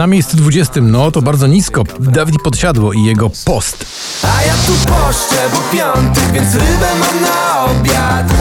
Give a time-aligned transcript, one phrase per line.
[0.00, 3.86] Na miejscu 20, no to bardzo nisko, Dawid Podsiadło i jego post.
[4.22, 8.32] A ja tu poszczę, bo piątek, więc rybę mam na obiad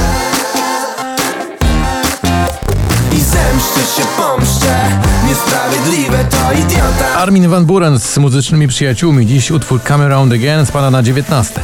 [3.11, 9.25] I zemszczę się, pomszczę Niesprawiedliwe to idiota Armin Van Buren z muzycznymi przyjaciółmi.
[9.25, 11.61] Dziś utwór Come Around Again spada na 19.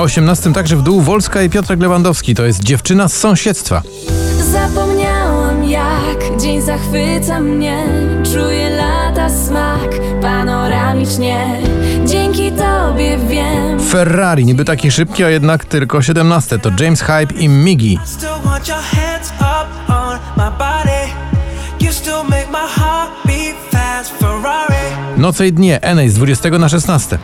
[0.00, 2.34] Na 18 także w dół Wolska i Piotrek Lewandowski.
[2.34, 3.82] To jest dziewczyna z sąsiedztwa.
[4.52, 7.84] Zapomniałam jak dzień zachwyca mnie
[8.24, 9.90] Czuję lata smak
[10.22, 11.62] panoramicznie
[12.06, 16.58] Dzięki tobie wiem Ferrari, niby taki szybki, a jednak tylko 17.
[16.58, 17.48] To James Hype i
[24.20, 24.76] Ferrari.
[25.16, 27.18] Noce i dnie, Enej z 20 na 16.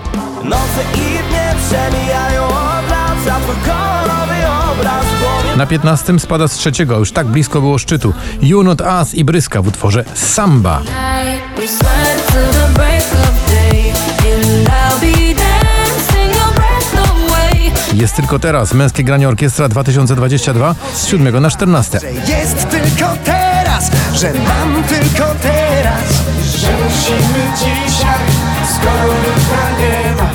[0.45, 2.36] Noce i dnie przemijają
[5.57, 8.15] Na 15 spada z trzeciego, już tak blisko było szczytu.
[8.43, 10.83] You Not Us i Bryska w utworze Samba.
[17.93, 22.01] Jest tylko teraz Męskie Granie Orkiestra 2022 z 7 na 14.
[22.29, 26.11] Jest tylko teraz, że mam tylko teraz
[26.57, 28.21] Że musimy dzisiaj,
[28.75, 30.31] skoro jutra nie ma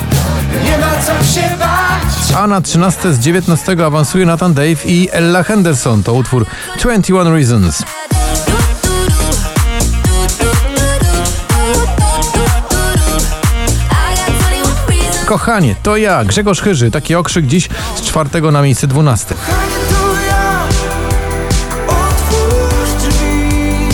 [0.64, 1.71] Nie ma co się bać
[2.36, 6.02] A na 13 z 19 awansuje Nathan Dave i Ella Henderson.
[6.02, 6.46] To utwór
[6.78, 7.80] 21 Reasons.
[7.80, 7.84] I
[14.16, 16.90] got 21 reasons Kochanie, to ja, Grzegorz Chyży.
[16.90, 19.34] Taki okrzyk dziś z 4 na miejsce 12.
[19.34, 19.56] Kochanie,
[19.90, 19.96] to
[20.28, 20.68] ja,
[21.88, 23.88] otwórz drzwi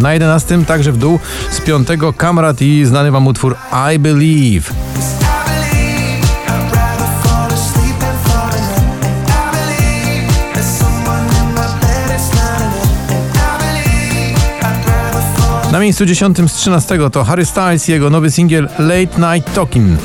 [0.00, 1.18] Na 11 także w dół
[1.50, 3.56] z 5 Kamrat i znany wam utwór
[3.94, 4.81] I Believe.
[15.72, 20.00] Na miejscu 10 z 13 to Harry Styles i jego nowy singiel Late Night Talking.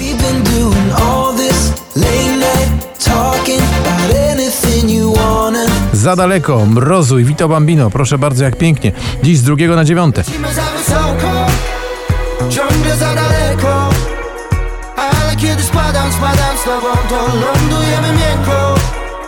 [5.93, 8.91] Za daleko, Mrozu i Vito Bambino, proszę bardzo jak pięknie.
[9.23, 10.23] Dziś z drugiego na dziewiąte.
[12.49, 13.89] Ciągle za daleko.
[14.95, 18.76] Ale kiedy spadam, spadam z tobą, to lądujemy miękko.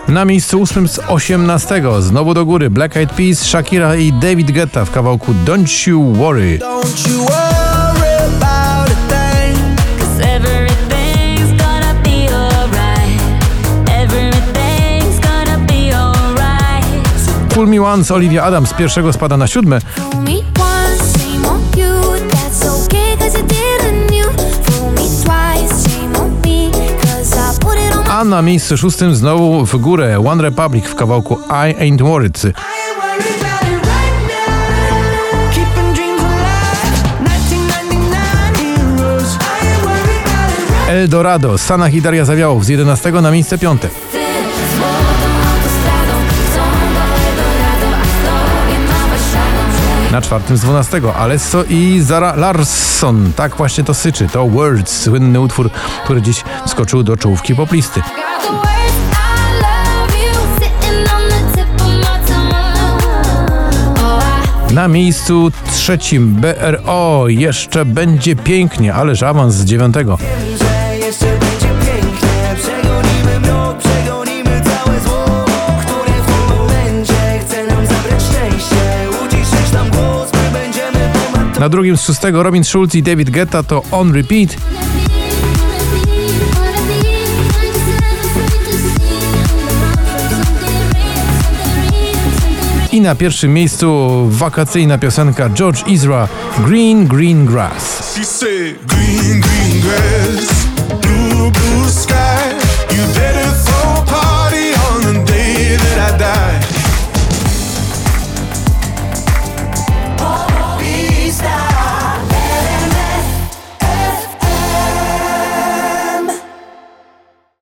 [0.10, 4.86] Na miejscu ósmym z 18 znowu do góry Black Eyed Peas, Shakira i David Guetta
[4.86, 6.60] w kawałku Don't You Worry.
[6.60, 7.40] Don't you worry
[17.54, 19.80] Fool Me Once Olivia Adams z pierwszego spada na siódme,
[28.30, 32.42] na miejscu szóstym znowu w górę One Republic w kawałku I Ain't Worried.
[40.88, 43.82] Eldorado, Sana i Daria Zawiałow z 11 na miejsce 5.
[50.12, 53.34] Na czwartym z 12 Alesso i Zara Larsson.
[53.36, 54.28] Tak właśnie to syczy.
[54.28, 55.70] To Words, słynny utwór,
[56.04, 58.02] który dziś skoczył do czołówki poplisty.
[58.50, 58.64] Oh,
[64.74, 70.18] Na miejscu trzecim BRO jeszcze będzie pięknie, ależ awans z dziewiątego.
[81.60, 84.56] Na drugim z szóstego Robin Schulz i David Guetta to On Repeat.
[92.92, 96.28] I na pierwszym miejscu wakacyjna piosenka George Ezra
[96.66, 98.20] Green Green Grass.